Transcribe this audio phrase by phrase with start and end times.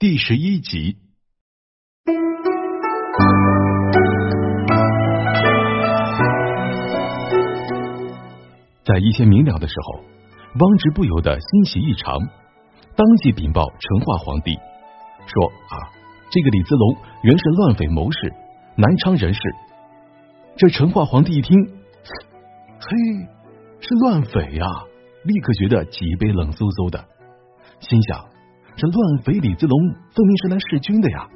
[0.00, 0.96] 第十一集。
[8.84, 10.04] 在一些明了的时候，
[10.60, 12.16] 汪直不由得欣喜异常，
[12.94, 14.54] 当即禀报成化皇帝
[15.26, 15.90] 说：“啊，
[16.30, 18.32] 这个李子龙原是乱匪谋士，
[18.76, 19.40] 南昌人士。”
[20.56, 21.58] 这成化皇帝一听，
[22.78, 22.88] 嘿，
[23.80, 24.64] 是乱匪呀，
[25.24, 27.04] 立刻觉得脊背冷飕飕的，
[27.80, 28.24] 心想：
[28.78, 31.28] 这乱匪李子龙分明是来弑君的呀，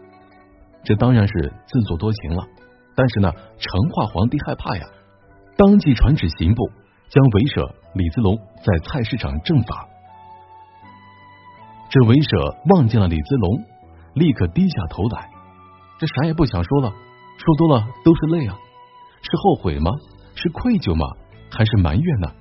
[0.85, 2.43] 这当然是自作多情了。
[2.95, 4.87] 但是呢，成化皇帝害怕呀，
[5.59, 6.71] 当即传旨刑部。
[7.13, 9.87] 将韦舍李子龙在菜市场正法，
[11.91, 13.65] 这韦舍望见了李子龙，
[14.15, 15.29] 立刻低下头来，
[15.99, 16.91] 这啥也不想说了，
[17.37, 18.57] 说多了都是泪啊，
[19.21, 19.91] 是后悔吗？
[20.35, 21.05] 是愧疚吗？
[21.51, 22.33] 还是埋怨呢？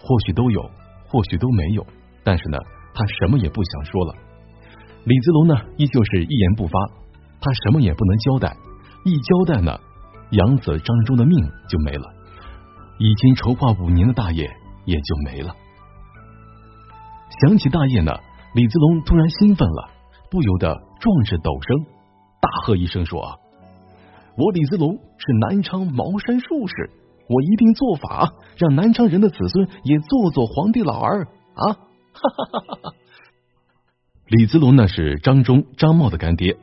[0.00, 0.68] 或许都有，
[1.06, 1.86] 或许都没有，
[2.24, 2.58] 但是呢，
[2.94, 4.14] 他什么也不想说了。
[5.04, 6.78] 李子龙呢，依旧是一言不发，
[7.40, 8.56] 他什么也不能交代，
[9.04, 9.78] 一交代呢，
[10.30, 11.36] 养子张忠的命
[11.68, 12.06] 就没了。
[12.98, 14.48] 已经筹划五年的大业
[14.86, 15.54] 也就没了。
[17.40, 18.12] 想起大业呢，
[18.54, 19.90] 李子龙突然兴奋了，
[20.30, 21.84] 不由得壮志陡声，
[22.40, 23.20] 大喝一声说
[24.38, 26.90] ：“我李子龙是南昌茅山术士，
[27.28, 31.76] 我一定做法让南昌人的子孙也做做皇帝老儿啊！”
[32.14, 32.94] 哈哈哈哈！
[34.26, 36.56] 李子龙那是张忠、张茂的干爹，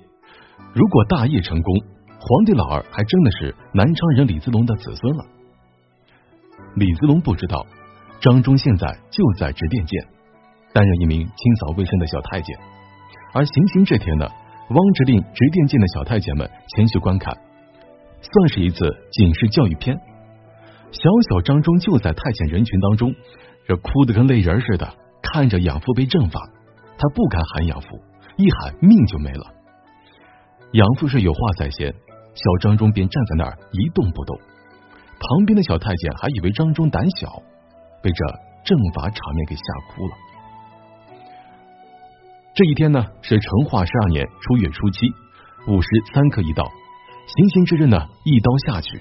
[0.74, 1.76] 如果大业成功，
[2.20, 5.26] 皇帝老儿还真的是南昌人李子龙的子孙了。
[6.76, 7.66] 李子龙不知道，
[8.22, 10.08] 张忠现在就在直殿监
[10.74, 12.58] 担任一名清扫卫生的小太监，
[13.34, 14.28] 而行刑这天呢，
[14.70, 17.36] 汪直令直殿监的小太监们前去观看，
[18.22, 18.80] 算是一次
[19.12, 20.00] 警示教育片。
[20.92, 23.14] 小小张忠就在太监人群当中，
[23.68, 26.42] 这哭得跟泪人似的，看着养父被正法，
[26.98, 27.88] 他不敢喊养父，
[28.38, 29.46] 一喊命就没了。
[30.74, 31.94] 养父是有话在先，
[32.34, 34.40] 小张忠便站在那儿一动不动。
[35.20, 37.42] 旁边的小太监还以为张忠胆小，
[38.02, 38.26] 被这
[38.64, 40.14] 正法场面给吓哭了。
[42.54, 45.08] 这一天呢，是成化十二年初月初七，
[45.68, 49.00] 午时三刻一到，行刑之日呢，一刀下去，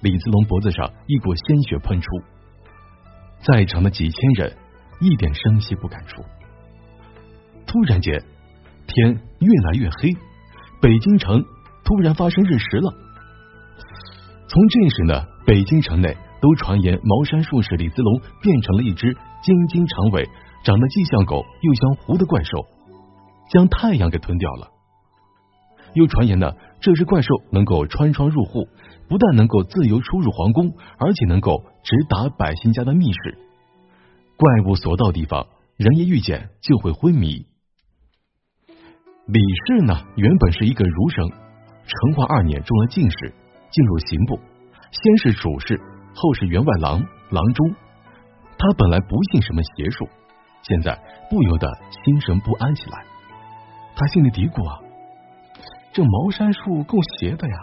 [0.00, 2.08] 李子龙脖子上一股鲜血喷出，
[3.40, 4.56] 在场的几千人
[5.00, 6.22] 一点声息不敢出。
[7.66, 8.22] 突然间，
[8.86, 10.10] 天越来越黑，
[10.80, 11.44] 北京城
[11.84, 12.92] 突然发生日食了。
[14.48, 15.34] 从这时呢。
[15.46, 19.12] 北京城内都传言茅山术士李子龙变成了一只
[19.42, 20.26] 尖尖长尾、
[20.64, 22.64] 长得既像狗又像狐的怪兽，
[23.50, 24.70] 将太阳给吞掉了。
[25.92, 28.66] 又传言呢，这只怪兽能够穿窗入户，
[29.06, 33.36] 不但能够自由出入皇宫，而且能够直达百姓家的密室。
[34.36, 35.46] 怪物所到地方，
[35.76, 37.46] 人一遇见就会昏迷。
[39.26, 43.32] 李氏呢，原本是一个儒生，成化二年中了进士，
[43.70, 44.38] 进入刑部。
[44.90, 45.80] 先是主事，
[46.14, 47.00] 后是员外郎、
[47.30, 47.74] 郎中。
[48.58, 50.08] 他本来不信什么邪术，
[50.62, 51.68] 现在不由得
[52.04, 53.04] 心神不安起来。
[53.96, 54.82] 他心里嘀咕啊
[55.94, 57.54] ：“这茅山术够邪的呀！”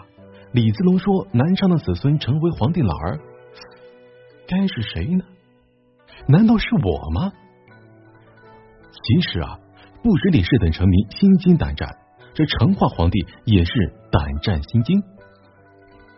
[0.52, 3.20] 李子龙说：“南昌的子孙成为皇帝老儿，
[4.48, 5.24] 该是谁呢？
[6.28, 7.32] 难道是我吗？”
[8.92, 9.58] 其实啊，
[10.02, 11.88] 不止李氏等臣民心惊胆战，
[12.34, 13.72] 这成化皇帝也是
[14.10, 15.02] 胆战心惊。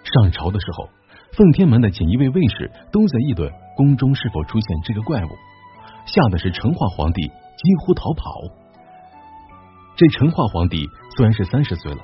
[0.03, 0.89] 上朝的时候。
[1.37, 5.29] 奉天门的锦衣卫卫士都在议论宫中是否出现这个怪物，
[6.07, 8.23] 吓得是成化皇帝几乎逃跑。
[9.97, 10.87] 这成化皇帝
[11.17, 11.99] 虽然是三十岁了，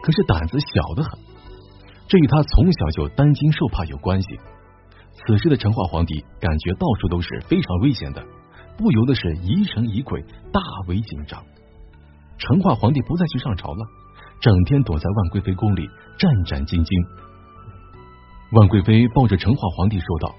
[0.00, 1.10] 可是胆子小的很，
[2.06, 4.28] 这与他从小就担惊受怕有关系。
[5.26, 8.24] 此时的成化皇帝感觉到处都是非常危险的，
[8.76, 11.44] 不由得是疑神疑鬼，大为紧张。
[12.38, 13.84] 成化皇帝不再去上朝了，
[14.40, 17.28] 整天躲在万贵妃宫里战战兢兢。
[18.52, 20.34] 万贵妃抱着成化皇帝说道：“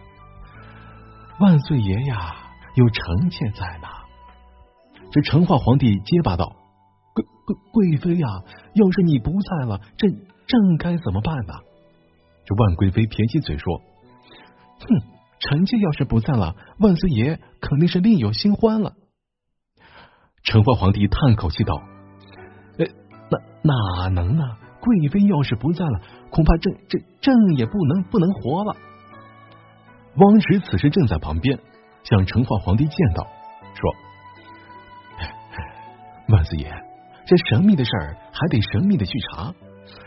[1.40, 2.36] 万岁爷呀，
[2.76, 3.88] 有臣妾在呢。”
[5.12, 6.56] 这成化皇帝结巴道
[7.14, 8.28] ：“贵贵贵妃呀，
[8.74, 10.10] 要是你不在了，朕
[10.48, 11.54] 朕该怎么办呢？”
[12.46, 13.82] 这万贵妃撇起嘴说
[14.80, 15.02] ：“哼，
[15.40, 18.94] 臣妾要是不在了，万岁爷肯定是另有新欢了。”
[20.44, 21.82] 成化皇帝叹口气道
[22.80, 22.86] ：“呃，
[23.30, 24.44] 那哪能呢？
[24.82, 28.76] 贵妃要是不在了。”恐怕朕朕朕也不能不能活了。
[30.16, 31.60] 汪直此时正在旁边，
[32.04, 33.24] 向成化皇帝见到，
[33.74, 33.96] 说
[36.30, 36.72] ：“万岁爷，
[37.26, 39.54] 这神秘的事儿还得神秘的去查。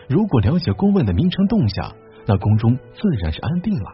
[0.08, 1.94] 如果了解宫外的名称动向，
[2.26, 3.92] 那宫中自然是安定了。”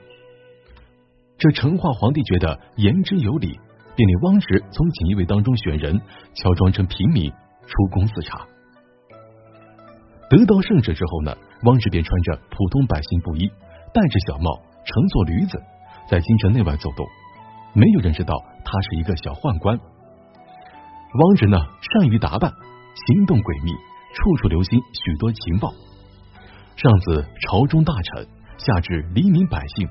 [1.38, 3.46] 这成化皇帝觉得言之有理，
[3.94, 6.00] 便令汪直从锦衣卫当中选人，
[6.34, 8.44] 乔装成平民，出宫视察。
[10.28, 13.48] 得到圣旨之后呢，汪直便穿着普通百姓布衣，
[13.94, 14.50] 戴着小帽，
[14.84, 15.62] 乘坐驴子，
[16.10, 17.06] 在京城内外走动。
[17.72, 19.78] 没有人知道他是一个小宦官。
[19.78, 23.70] 汪直呢，善于打扮，行动诡秘，
[24.12, 25.70] 处处留心许多情报。
[26.74, 28.26] 上自朝中大臣，
[28.58, 29.88] 下至黎民百姓，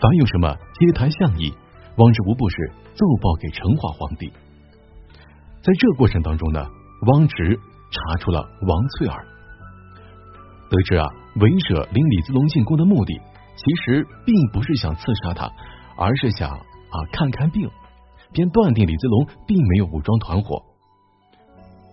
[0.00, 1.52] 凡有什么街台巷议，
[1.96, 4.32] 汪直无不是奏报给成化皇帝。
[5.60, 6.64] 在这过程当中呢，
[7.08, 7.58] 汪直
[7.90, 9.26] 查出了王翠儿，
[10.70, 11.04] 得知啊，
[11.40, 13.20] 韦舍领李子龙进宫的目的，
[13.56, 15.50] 其实并不是想刺杀他，
[15.96, 17.68] 而是想啊看看病，
[18.32, 20.62] 便断定李子龙并没有武装团伙。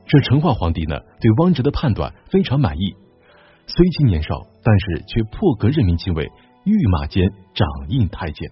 [0.06, 2.96] 这成化皇帝呢，对汪直的判断非常满意。
[3.66, 6.32] 虽其年少，但是却破格任命其为
[6.66, 7.24] 御马监
[7.54, 8.50] 掌印太监。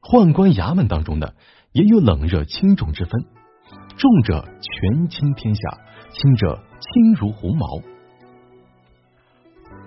[0.00, 1.28] 宦官衙门当中呢，
[1.72, 3.26] 也有冷热轻重之分，
[3.98, 5.60] 重者权倾天下，
[6.10, 7.66] 轻者轻如鸿毛。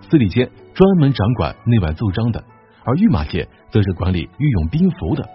[0.01, 2.43] 司礼监专门掌管内外奏章的，
[2.85, 5.27] 而御马监则是管理御用兵符的。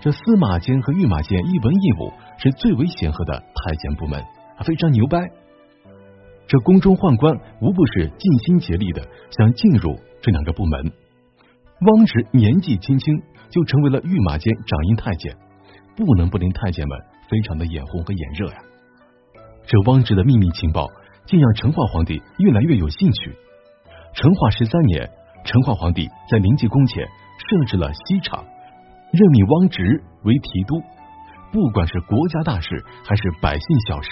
[0.00, 4.24] 这司马监和御马监一文一武是最为显赫的太监部门，
[4.64, 5.18] 非常牛掰。
[6.46, 10.92] 这宫中宦官无不是尽心竭力的想进入这两个部门。
[11.80, 15.36] 汪直年纪轻轻就成为了御马监掌印太监，
[15.96, 16.98] 不能不令太监们
[17.28, 18.58] 非常的眼红和眼热呀。
[19.66, 20.86] 这汪直的秘密情报
[21.26, 23.32] 竟让成化皇帝越来越有兴趣。
[24.14, 25.10] 成化十三年，
[25.44, 28.44] 成化皇帝在临济宫前设置了西厂，
[29.12, 30.80] 任命汪直为提督，
[31.50, 32.68] 不管是国家大事
[33.04, 34.08] 还是百姓小事，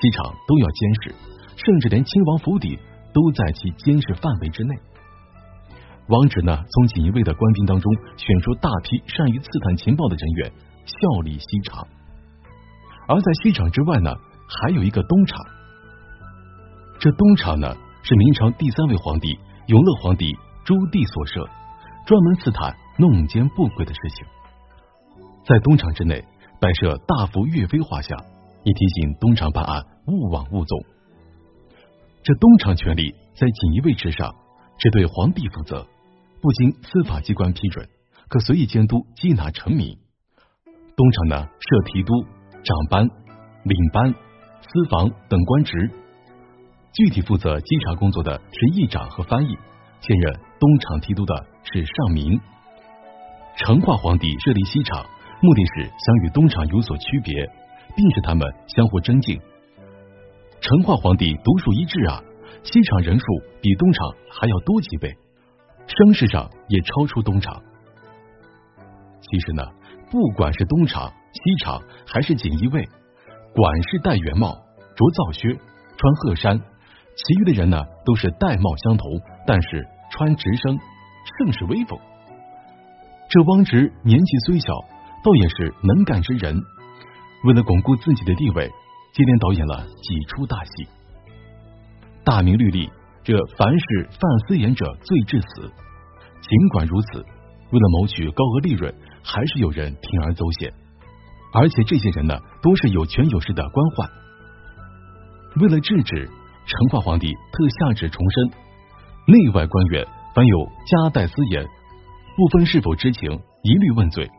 [0.00, 1.14] 西厂都要监视。
[1.64, 2.78] 甚至连亲王府邸
[3.12, 4.74] 都在其监视范围之内。
[6.08, 10.52] 王直呢，从锦衣卫的官兵当中选出大批善于刺探情报的人员，
[10.86, 11.86] 效力西厂。
[13.06, 14.14] 而在西厂之外呢，
[14.48, 15.38] 还有一个东厂。
[16.98, 21.48] 这东厂呢，是明朝第三位皇帝永乐皇帝朱棣所设，
[22.06, 24.26] 专门刺探弄奸不轨的事情。
[25.46, 26.24] 在东厂之内
[26.60, 28.18] 摆设大幅岳飞画像，
[28.64, 30.78] 以提醒东厂办案勿枉勿纵。
[32.22, 34.34] 这东厂权力在锦衣卫之上，
[34.78, 35.86] 只对皇帝负责，
[36.42, 37.88] 不经司法机关批准，
[38.28, 39.96] 可随意监督缉拿臣民。
[40.96, 42.12] 东厂呢设提督、
[42.62, 43.08] 长班、
[43.64, 45.90] 领班、司房等官职，
[46.92, 49.56] 具体负责稽查工作的是议长和翻译。
[50.00, 52.38] 现任东厂提督的是尚明。
[53.56, 55.06] 成化皇帝设立西厂，
[55.40, 57.34] 目的是想与东厂有所区别，
[57.96, 59.40] 并使他们相互增进。
[60.70, 62.22] 成化皇帝独树一帜啊，
[62.62, 63.24] 西厂人数
[63.60, 65.12] 比东厂还要多几倍，
[65.88, 67.60] 声势上也超出东厂。
[69.20, 69.64] 其实呢，
[70.12, 72.88] 不管是东厂、西厂还是锦衣卫，
[73.52, 74.54] 管事戴圆帽、
[74.94, 76.60] 着皂靴、穿褐衫，
[77.16, 79.10] 其余的人呢都是戴帽相同，
[79.48, 80.78] 但是穿直升，
[81.36, 81.98] 甚是威风。
[83.28, 84.72] 这汪直年纪虽小，
[85.24, 86.62] 倒也是能干之人，
[87.42, 88.70] 为了巩固自己的地位。
[89.12, 90.88] 接连导演了几出大戏，
[92.24, 92.88] 大明律例，
[93.24, 95.70] 这凡是犯私盐者罪致死。
[96.40, 97.18] 尽管如此，
[97.70, 100.72] 为了谋取高额利润，还是有人铤而走险。
[101.52, 104.08] 而且这些人呢，都是有权有势的官宦。
[105.60, 106.30] 为了制止，
[106.64, 108.50] 成化皇帝特下旨重申：
[109.26, 111.66] 内外官员凡有夹带私盐，
[112.36, 113.28] 不分是否知情，
[113.62, 114.30] 一律问罪。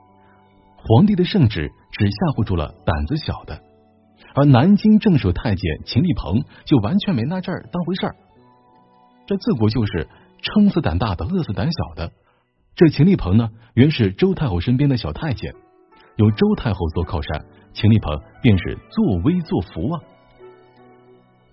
[0.78, 3.62] 皇帝的圣旨只吓唬住了胆子小的。
[4.34, 8.16] 而南京正守太监秦立鹏就完全没拿这儿当回事儿，
[9.28, 10.08] 这自古就是
[10.42, 12.12] 撑死胆大的，饿死胆小的。
[12.75, 15.54] 这秦立鹏呢，原是周太后身边的小太监，
[16.16, 20.00] 有周太后做靠山，秦立鹏便是作威作福啊。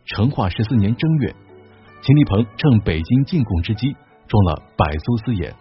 [0.06, 1.34] 成化十四年正月，
[2.02, 3.94] 秦立鹏趁北京进贡之机，
[4.26, 5.54] 装了百艘私盐。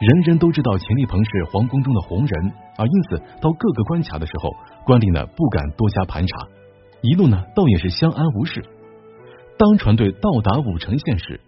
[0.00, 4.50] 人人都知道秦立鹏是皇宫中的红人，而因此到各个关卡的时候，
[4.84, 6.48] 官吏呢不敢多加盘查，
[7.02, 8.64] 一路呢倒也是相安无事。
[9.58, 11.40] 当船队到达武城县时，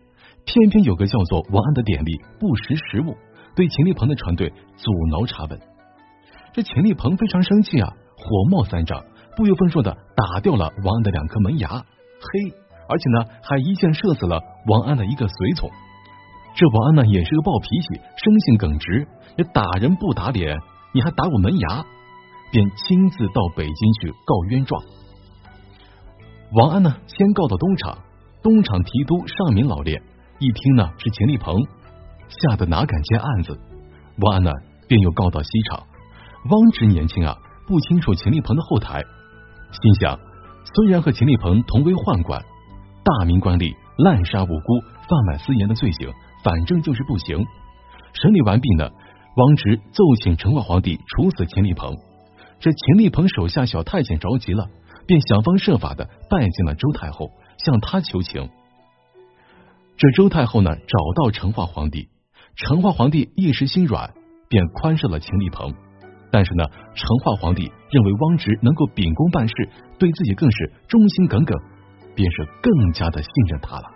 [0.45, 3.17] 偏偏有个叫做王安的典吏不识时务，
[3.57, 5.59] 对秦立鹏的船队阻挠查问。
[6.53, 9.03] 这秦立鹏非常生气啊，火冒三丈，
[9.35, 12.55] 不由分说的打掉了王安的两颗门牙，嘿，
[12.87, 15.71] 而且呢还一箭射死了王安的一个随从。
[16.55, 20.57] 这王安呢也是个暴脾气，生性耿直，也打人不打脸，
[20.95, 21.85] 你还打我门牙，
[22.53, 24.81] 便亲自到北京去告冤状。
[26.53, 27.99] 王安呢先告到东厂，
[28.45, 30.01] 东厂提督尚明老练，
[30.39, 31.61] 一听呢是秦立鹏，
[32.29, 33.59] 吓得哪敢接案子。
[34.19, 34.53] 王安呢
[34.87, 35.83] 便又告到西厂。
[36.49, 39.03] 汪直年轻啊，不清楚秦立鹏的后台，
[39.73, 40.17] 心想
[40.77, 42.41] 虽然和秦立鹏同为宦官，
[43.03, 46.13] 大明官吏滥杀无辜、贩卖私盐的罪行，
[46.45, 47.45] 反正就是不行。
[48.13, 48.89] 审理完毕呢，
[49.37, 51.97] 汪直奏请成化皇帝处死秦立鹏。
[52.61, 54.69] 这秦立鹏手下小太监着急了，
[55.07, 58.49] 便想方设法的拜见了周太后，向他求情。
[59.97, 62.09] 这周太后呢，找到成化皇帝，
[62.57, 64.15] 成化皇帝一时心软，
[64.49, 65.75] 便宽赦了秦立鹏。
[66.31, 66.65] 但是呢，
[66.95, 69.55] 成化皇帝认为汪直能够秉公办事，
[69.99, 71.57] 对自己更是忠心耿耿，
[72.15, 73.94] 便是更加的信任他了。